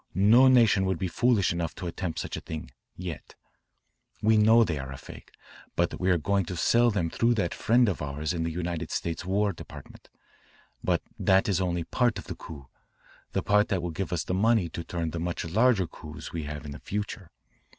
No 0.15 0.47
nation 0.47 0.85
would 0.85 0.97
be 0.97 1.07
foolish 1.07 1.53
enough 1.53 1.75
to 1.75 1.85
attempt 1.85 2.17
such 2.17 2.35
a 2.35 2.41
thing, 2.41 2.71
yet. 2.95 3.35
We 4.19 4.35
know 4.35 4.63
that 4.63 4.73
they 4.73 4.79
are 4.79 4.91
a 4.91 4.97
fake. 4.97 5.29
But 5.75 5.99
we 5.99 6.09
are 6.09 6.17
going 6.17 6.45
to 6.45 6.55
sell 6.55 6.89
them 6.89 7.11
through 7.11 7.35
that 7.35 7.53
friend 7.53 7.87
of 7.87 8.01
ours 8.01 8.33
in 8.33 8.41
the 8.41 8.49
United 8.49 8.89
States 8.89 9.25
War 9.25 9.53
Department. 9.53 10.09
But 10.83 11.03
that 11.19 11.47
is 11.47 11.61
only 11.61 11.83
part 11.83 12.17
of 12.17 12.23
the 12.25 12.33
coup, 12.35 12.67
the 13.33 13.43
part 13.43 13.67
that 13.67 13.83
will 13.83 13.91
give 13.91 14.11
us 14.11 14.23
the 14.23 14.33
money 14.33 14.69
to 14.69 14.83
turn 14.83 15.11
the 15.11 15.19
much 15.19 15.45
larger 15.45 15.85
coups 15.85 16.33
we 16.33 16.45
have 16.45 16.65
in 16.65 16.71
the 16.71 16.79
future. 16.79 17.29